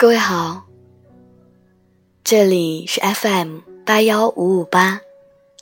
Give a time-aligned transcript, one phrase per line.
[0.00, 0.64] 各位好，
[2.24, 5.02] 这里是 FM 八幺五五八，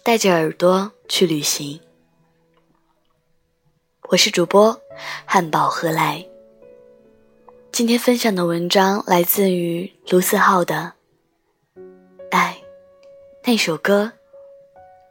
[0.04, 1.80] 带着耳朵去旅行。
[4.10, 4.80] 我是主播
[5.24, 6.24] 汉堡何来。
[7.72, 10.92] 今天分享的文章来自于卢思浩的
[12.30, 12.62] 《爱》，
[13.42, 14.12] 那首歌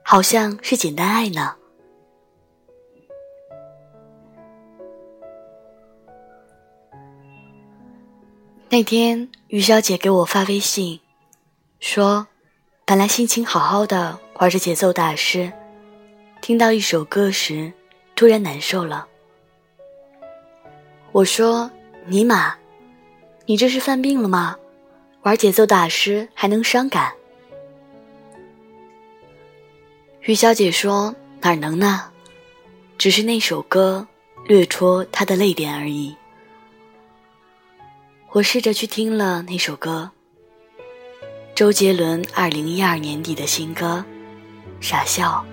[0.05, 1.57] 好像是简单爱呢。
[8.77, 10.99] 那天，于小姐给我发微信，
[11.79, 12.27] 说
[12.85, 15.51] ：“本来心情好好的，玩着节奏大师，
[16.41, 17.73] 听到一首歌时，
[18.15, 19.07] 突然难受了。”
[21.11, 21.71] 我说
[22.05, 22.55] ：“尼玛，
[23.47, 24.55] 你这是犯病了吗？
[25.23, 27.11] 玩节奏大师还能伤感？”
[30.21, 32.11] 于小姐说：“哪能呢？
[32.99, 34.07] 只是那首歌
[34.45, 36.15] 略戳她的泪点而已。”
[38.33, 40.11] 我试着去听了那首歌，
[41.55, 44.03] 周杰伦二零一二年底的新歌
[44.85, 45.43] 《傻笑》。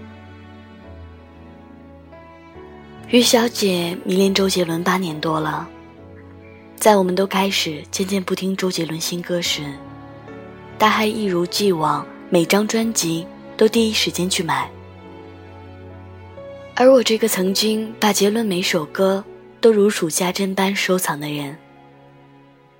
[3.10, 5.68] 于小姐迷恋周杰伦八年多了，
[6.74, 9.62] 在我们都开始渐渐不听周杰伦新歌时，
[10.76, 13.24] 她还一如既往每张专辑
[13.56, 14.68] 都第一时间去买。
[16.74, 19.24] 而我这个曾经把杰伦每首歌
[19.60, 21.56] 都如数家珍般收藏的人。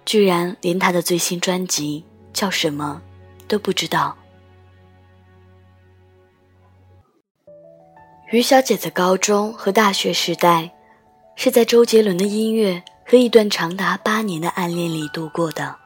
[0.04, 3.00] 居然连他的最新专辑叫什么
[3.48, 4.16] 都不知道。
[8.30, 10.74] 于小姐的高中和大学时代，
[11.36, 15.76] 是在周杰伦的音乐和一段长达八年的暗恋里度过的。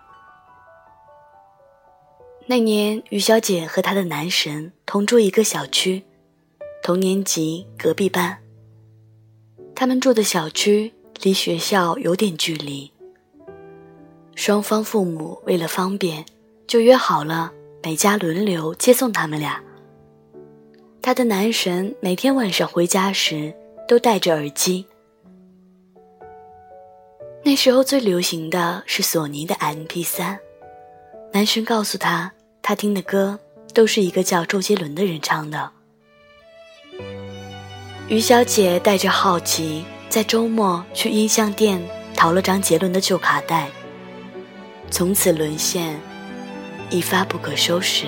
[2.46, 6.04] 那年，于小姐和她的男神同住一个小区，
[6.82, 8.38] 同年级，隔壁班。
[9.74, 12.90] 他们住的小区离学校有点距离。
[14.38, 16.24] 双方父母为了方便，
[16.68, 19.60] 就约好了每家轮流接送他们俩。
[21.02, 23.52] 他的男神每天晚上回家时
[23.88, 24.86] 都戴着耳机。
[27.42, 30.38] 那时候最流行的是索尼的 MP3，
[31.32, 32.32] 男神告诉他，
[32.62, 33.40] 他听的歌
[33.74, 35.72] 都是一个叫周杰伦的人唱的。
[38.06, 41.82] 于小姐带着好奇，在周末去音像店
[42.14, 43.68] 淘了张杰伦的旧卡带。
[44.90, 45.98] 从此沦陷，
[46.90, 48.06] 一发不可收拾。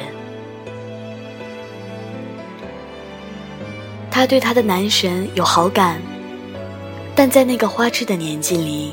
[4.10, 6.00] 他对他的男神有好感，
[7.14, 8.92] 但在那个花痴的年纪里，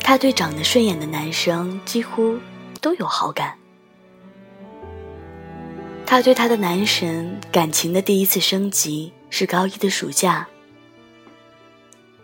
[0.00, 2.38] 他对长得顺眼的男生几乎
[2.80, 3.54] 都有好感。
[6.06, 10.46] 他对他的男神感情的第一次升级是高一的暑假。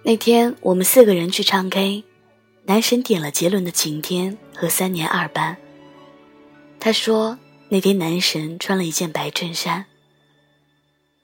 [0.03, 2.05] 那天我们四个人去唱 K。
[2.65, 5.57] 男神点了杰伦的《晴天》和《三年二班》。
[6.79, 7.39] 他说
[7.69, 9.87] 那天男神穿了一件白衬衫，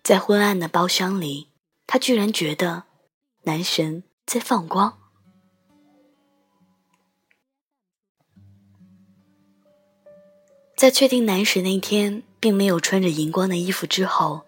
[0.03, 1.49] 在昏暗的包厢里，
[1.87, 2.85] 他居然觉得
[3.45, 4.99] 男神在放光。
[10.77, 14.43] 在确定男神那天并没有穿着荧光的衣服之后，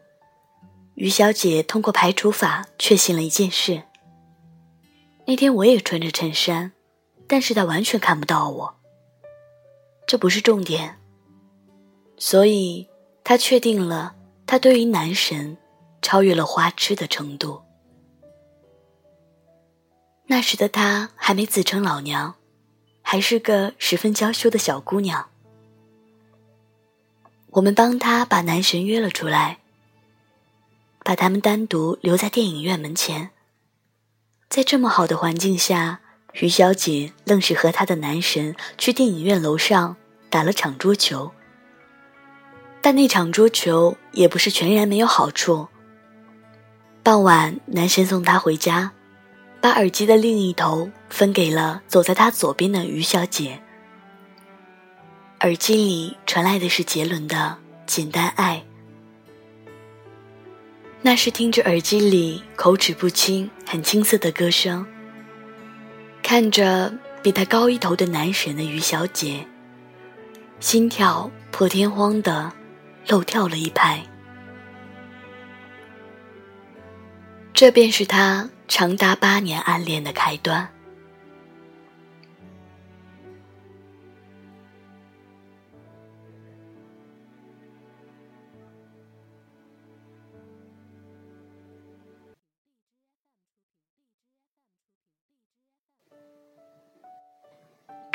[0.94, 3.84] 于小姐通过排除法确信了一件事：
[5.26, 6.72] 那天我也穿着衬衫。
[7.28, 8.74] 但是他完全看不到我，
[10.06, 10.98] 这不是重点。
[12.16, 12.88] 所以，
[13.22, 14.16] 他确定了
[14.46, 15.56] 他对于男神
[16.00, 17.62] 超越了花痴的程度。
[20.26, 22.34] 那时的他还没自称老娘，
[23.02, 25.28] 还是个十分娇羞的小姑娘。
[27.50, 29.58] 我们帮他把男神约了出来，
[31.04, 33.30] 把他们单独留在电影院门前，
[34.48, 36.00] 在这么好的环境下。
[36.34, 39.96] 于小姐愣是和她的男神去电影院楼上
[40.30, 41.32] 打了场桌球，
[42.80, 45.68] 但那场桌球也不是全然没有好处。
[47.02, 48.92] 傍晚，男神送她回家，
[49.60, 53.60] 把耳机的另一头分给了走在他左边的于小姐。
[55.40, 57.36] 耳机里传来的是杰伦的
[57.86, 58.64] 《简单爱》，
[61.00, 64.86] 那是听着耳机里口齿不清、很青涩的歌声。
[66.28, 66.92] 看着
[67.22, 69.46] 比他高一头的男神的于小姐，
[70.60, 72.52] 心跳破天荒的
[73.06, 74.02] 漏跳了一拍。
[77.54, 80.68] 这便是他长达八年暗恋的开端。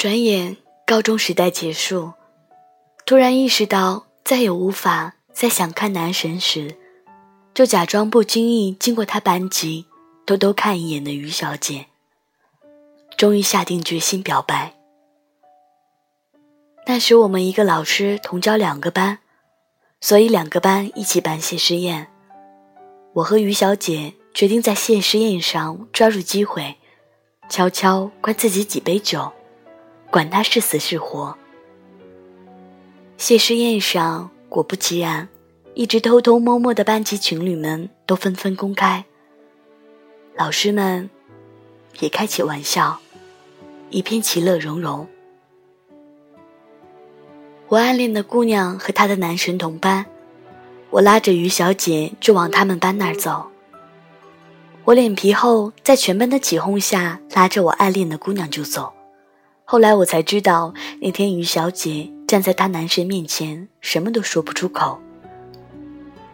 [0.04, 2.12] 转眼高中时代结束，
[3.06, 6.76] 突然意识到再也无法再想看男神时，
[7.54, 9.86] 就假装不经意经过他班级，
[10.26, 11.86] 偷偷看一眼的于小姐。
[13.16, 14.74] 终于下定决心表白。
[16.86, 19.20] 那时我们一个老师同教两个班，
[20.02, 22.08] 所以两个班一起办谢师宴。
[23.14, 26.76] 我和于小姐决定在谢师宴上抓住机会，
[27.48, 29.32] 悄悄灌自己几杯酒，
[30.14, 31.36] 管他是死是活。
[33.18, 35.28] 谢师宴上，果不其然，
[35.74, 39.06] 一直偷偷摸摸的班级情侣们都纷纷公开，
[40.36, 41.10] 老师们
[42.00, 43.00] 也开起玩笑，
[43.90, 45.08] 一片其乐融融。
[47.70, 50.06] 我暗恋的姑娘和她的男神同班，
[50.92, 53.48] 我拉着于小姐就往他们班那儿走。
[54.84, 58.94] 我脸皮厚，在全班的起哄下，拉着我暗恋的姑娘就走。
[59.66, 65.00] 后来我才知道，那天于小姐站在她男神面前，什么都说不出口。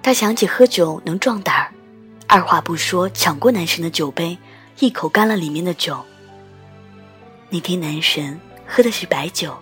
[0.02, 1.74] 她想起喝酒能壮胆儿，
[2.28, 4.38] 二话不说抢过男神的酒杯，
[4.80, 5.98] 一口干了里面的酒。
[7.50, 9.56] 那天男神喝的是白酒。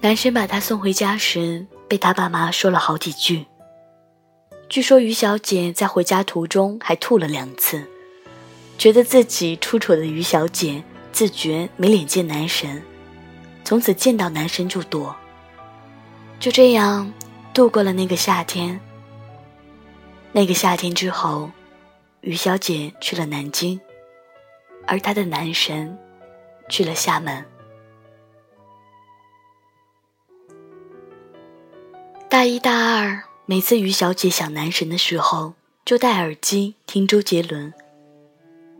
[0.00, 3.46] 男神把她送回家时，被他爸妈说了好几句。
[4.68, 7.84] 据说于小姐在回家途中还吐了两次，
[8.76, 10.82] 觉得自己出丑的于小姐
[11.12, 12.82] 自觉没脸见男神，
[13.64, 15.14] 从此见到男神就躲。
[16.38, 17.12] 就这样
[17.52, 18.80] 度过了那个夏天。
[20.30, 21.50] 那个夏天之后，
[22.20, 23.80] 于小姐去了南京，
[24.86, 25.98] 而她的男神
[26.68, 27.44] 去了厦门。
[32.28, 37.72] 大一、大二，每次于小姐想男神的时候，就戴耳机听周杰伦。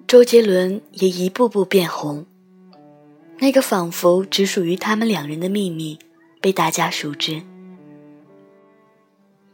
[0.08, 2.24] 周杰伦也一步步变红。
[3.40, 5.98] 那个仿佛只属于他们两人的秘密，
[6.40, 7.42] 被大家熟知。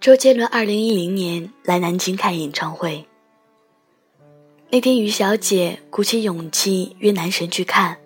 [0.00, 3.04] 周杰伦二零一零年来南京开演唱会。
[4.70, 7.98] 那天，于小姐鼓起勇气约男神去看，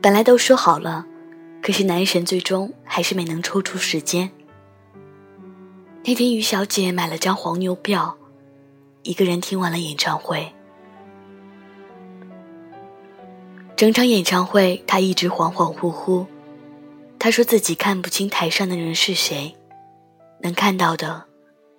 [0.00, 1.06] 本来都说好了，
[1.62, 4.28] 可是男神最终还是没能抽出时间。
[6.04, 8.18] 那天，于小姐买了张黄牛票，
[9.04, 10.52] 一个人听完了演唱会。
[13.76, 16.26] 整场演唱会，他一直恍恍惚惚。
[17.18, 19.56] 他说自己看不清台上的人是谁，
[20.40, 21.24] 能看到的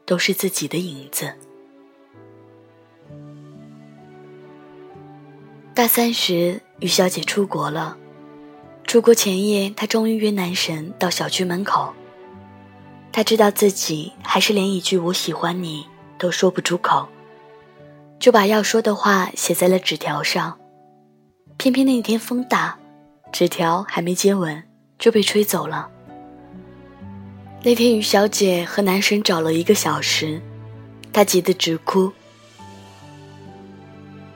[0.05, 1.33] 都是自己的影子。
[5.73, 7.97] 大三时，于小姐出国了。
[8.85, 11.93] 出国前夜，她终于约男神到小区门口。
[13.11, 15.85] 他知道自己还是连一句“我喜欢你”
[16.17, 17.07] 都说不出口，
[18.19, 20.57] 就把要说的话写在了纸条上。
[21.57, 22.77] 偏偏那天风大，
[23.31, 24.63] 纸条还没接吻
[24.99, 25.89] 就被吹走了。
[27.63, 30.41] 那天于小姐和男神找了一个小时，
[31.13, 32.11] 她急得直哭。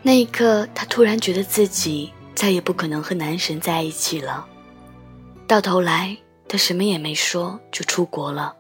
[0.02, 4.48] 那一刻，她突然觉得自己再也不可能和男神在一起了。
[5.46, 6.16] 到头来，
[6.48, 8.56] 她什么也没说就出国了。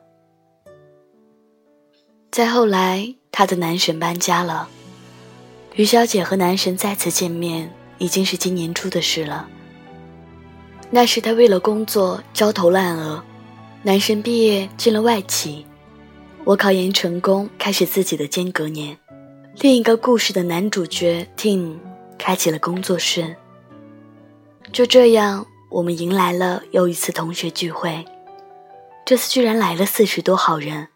[2.29, 4.67] 再后来，她的男神搬家了，
[5.75, 9.47] 于小姐和男神再次见面已经是今年初的事了。
[10.89, 13.23] 那时他为了工作焦头烂额，
[13.83, 15.65] 男神毕业进了外企，
[16.43, 18.97] 我考研成功，开始自己的间隔年。
[19.59, 21.77] 另一个故事的男主角 Tim
[22.17, 23.35] 开启了工作室。
[24.71, 28.05] 就这样，我们迎来了又一次同学聚会，
[29.05, 30.89] 这次居然来了四十多号人。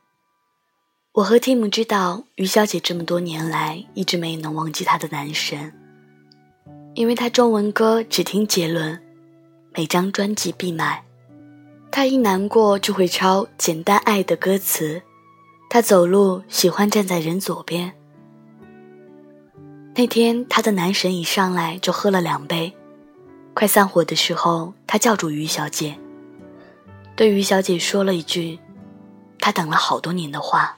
[1.14, 5.74] 我和 Tim 知道，于小姐这么多年来一直没能忘记她的男神，
[6.94, 9.02] 因为他中文歌只听杰伦，
[9.74, 11.04] 每张专辑必买。
[11.90, 15.02] 他一难过就会抄《简单爱》的歌词，
[15.70, 17.94] 他走路喜欢站在人左边。
[19.96, 22.74] 那天他的男神一上来就喝了两杯，
[23.54, 25.98] 快散伙的时候，他叫住于小姐，
[27.16, 28.60] 对于小姐说了一句
[29.40, 30.78] ：“他等了好多年的话。”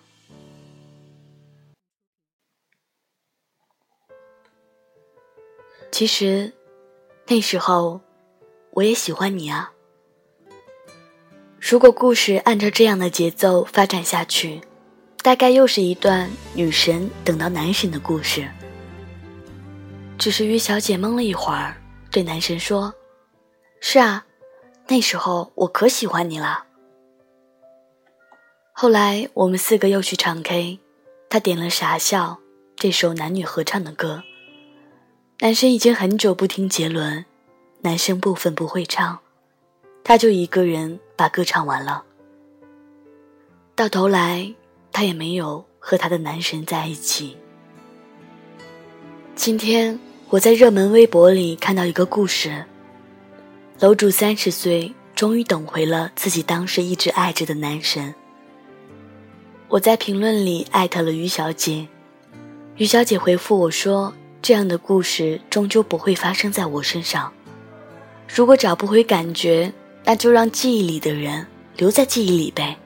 [5.94, 6.52] 其实，
[7.28, 8.02] 那时候
[8.72, 9.72] 我也喜欢你啊。
[11.62, 14.60] 如果故事按照这样的节奏发展下去，
[15.22, 18.50] 大概又是一段女神等到男神的故事。
[20.18, 22.92] 只是于小姐懵了一会儿，对男神说
[23.80, 24.26] ：“是啊，
[24.88, 26.66] 那时候我可喜欢你了。”
[28.74, 30.80] 后来我们四个又去唱 K，
[31.30, 32.40] 他点了《傻笑》
[32.76, 34.24] 这首男女合唱的歌。
[35.40, 37.26] 男神已经很久不听杰伦，
[37.82, 39.20] 男生部分不会唱，
[40.04, 42.04] 他就一个人把歌唱完了。
[43.76, 44.54] 到头来，
[44.92, 47.36] 他也没有和他的男神在一起。
[49.36, 50.00] 今天
[50.30, 52.64] 我在热门微博里看到一个故事：
[53.80, 58.14] 楼主三十岁，终于等回了自己当时一直爱着的男神。
[59.68, 61.88] 我在评论里艾特了于小姐，
[62.78, 64.14] 于小姐回复我说
[64.44, 67.32] ：“这样的故事终究不会发生在我身上。
[68.28, 69.72] 如果找不回感觉，
[70.04, 71.48] 那就让记忆里的人
[71.78, 72.78] 留在记忆里呗。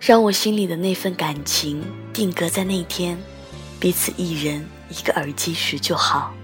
[0.00, 3.16] 让我心里的那份感情定格在那天，
[3.78, 6.34] 彼此一人一个耳机时就好。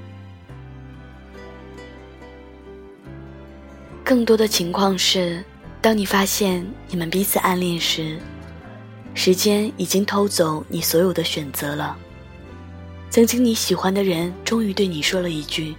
[4.04, 5.44] 更多的情况是，
[5.80, 8.20] 当你发现你们彼此暗恋时。”
[9.16, 11.96] 时间已经偷走你所有的选择了。
[13.14, 15.72] 曾经你喜欢的人终于对你说了一句：“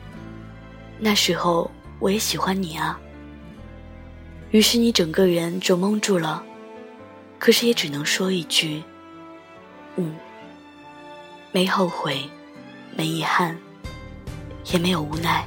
[0.97, 2.97] 那时候我也喜欢你啊。”
[4.51, 6.41] 于是你整个人就懵住了，
[7.37, 8.81] 可是也只能说一句
[9.97, 10.15] ：“嗯。”
[11.51, 12.21] 没后悔，
[12.95, 13.57] 没遗憾，
[14.71, 15.45] 也没有无奈。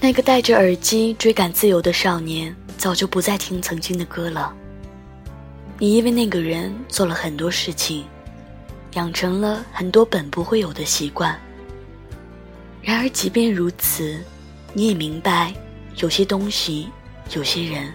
[0.00, 2.56] 那个戴着耳机追赶自由的少年。
[2.78, 4.54] 早就不再听曾经的歌了。
[5.78, 8.06] 你因为那个人做了很多事情，
[8.94, 11.38] 养成了很多本不会有的习惯。
[12.82, 14.22] 然而，即便如此，
[14.72, 15.52] 你也明白，
[15.96, 16.88] 有些东西，
[17.34, 17.92] 有些人，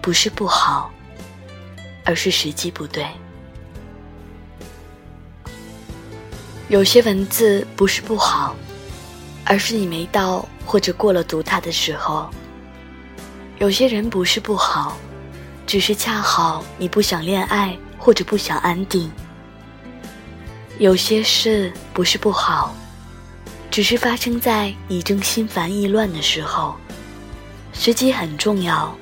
[0.00, 0.90] 不是不好，
[2.04, 3.06] 而是时机不对。
[6.68, 8.56] 有些文字不是不好，
[9.44, 12.30] 而是你没到或者过了读它的时候。
[13.58, 14.96] 有些人不是不好，
[15.66, 19.10] 只是恰好你不想恋爱或者不想安定。
[20.78, 22.74] 有些事不是不好，
[23.70, 26.74] 只是发生在你正心烦意乱的时候。
[27.72, 28.96] 时机很重要，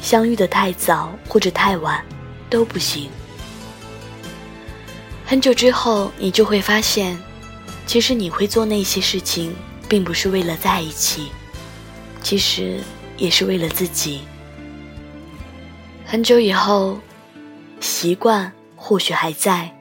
[0.00, 2.04] 相遇的太早或者太晚
[2.48, 3.10] 都不行。
[5.26, 7.18] 很久之后，你就会发现，
[7.86, 9.54] 其实你会做那些事情，
[9.88, 11.28] 并不是为了在一起，
[12.22, 12.80] 其实。
[13.16, 14.22] 也是为了自己。
[16.04, 16.98] 很久以后，
[17.78, 19.72] 习惯或许还在，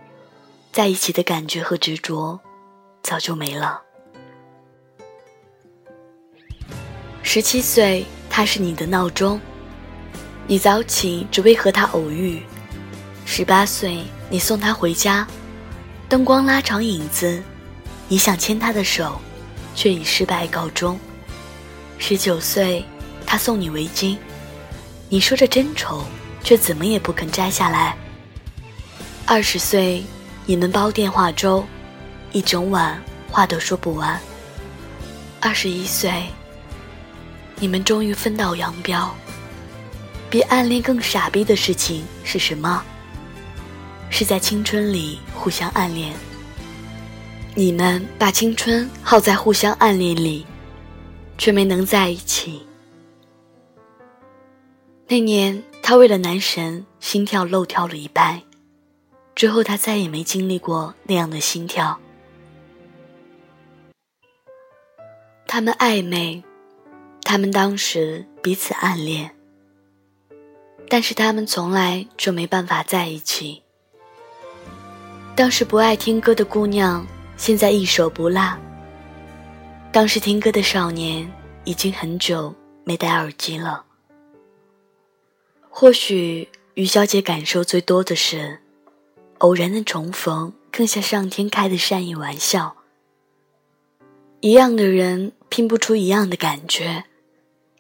[0.74, 2.39] 在一起的感觉和执着
[3.03, 3.80] 早就没了。
[7.22, 9.39] 十七岁，他是你的闹钟，
[10.48, 12.42] 你早起只为和他偶遇；
[13.24, 15.27] 十八岁，你送他回家，
[16.10, 17.44] 灯光拉长影子，
[18.08, 19.22] 你想牵他的手，
[19.75, 20.98] 却以失败告终；
[22.00, 22.84] 十九岁。
[23.25, 24.18] 他送你围巾，
[25.10, 26.03] 你说着真丑，
[26.44, 27.96] 却怎么也不肯摘下来。
[29.25, 30.03] 二十岁，
[30.45, 31.65] 你们煲电话粥，
[32.33, 34.19] 一整晚话都说不完。
[35.39, 36.25] 二十一岁，
[37.55, 39.13] 你们终于分道扬镳。
[40.29, 42.83] 比暗恋更傻逼的事情是什么？
[44.09, 46.13] 是在青春里互相暗恋。
[47.55, 50.45] 你们把青春耗在互相暗恋里，
[51.38, 52.65] 却没能在一起。
[55.07, 58.41] 那年，他为了男神心跳漏跳了一拍，
[59.35, 61.99] 之后他再也没经历过那样的心跳。
[65.47, 66.43] 他们暧昧，
[67.21, 69.35] 他们当时彼此暗恋，
[70.89, 73.61] 但是他们从来就没办法在一起。
[75.35, 77.05] 当时不爱听歌的姑娘，
[77.37, 78.57] 现在一首不落；
[79.91, 81.31] 当时听歌的少年，
[81.65, 83.85] 已经很久没戴耳机了。
[85.69, 88.59] 或许于小姐感受最多的是，
[89.43, 92.77] 偶然的重逢更像上天开的善意玩笑。
[94.39, 97.03] 一样的人拼不出一样的感觉，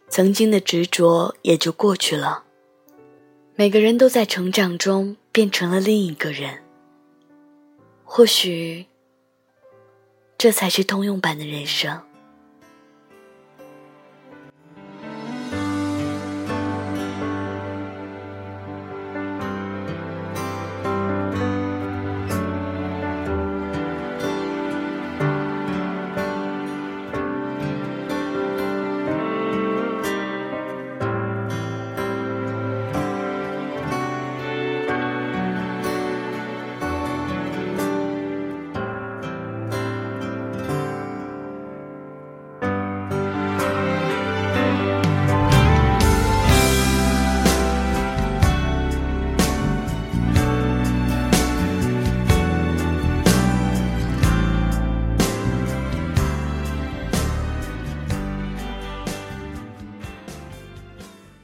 [0.09, 2.43] 曾经的执着也就过去了。
[3.55, 6.63] 每个人都在成长中变成了另一个人。
[8.03, 8.87] 或许，
[10.37, 12.01] 这才是通用版的人生。